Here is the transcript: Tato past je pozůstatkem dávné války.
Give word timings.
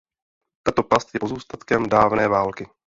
Tato 0.63 0.83
past 0.83 1.13
je 1.13 1.19
pozůstatkem 1.19 1.89
dávné 1.89 2.27
války. 2.27 2.67